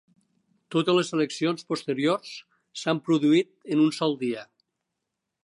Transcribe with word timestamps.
Totes 0.75 0.95
les 0.99 1.11
eleccions 1.17 1.67
posteriors 1.73 2.33
s'han 2.85 3.03
produït 3.11 3.53
en 3.77 3.85
un 3.87 3.95
sol 4.01 4.19
dia. 4.25 4.45